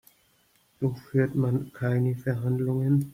So 0.79 0.95
führt 0.95 1.35
man 1.35 1.71
keine 1.73 2.15
Verhandlungen. 2.15 3.07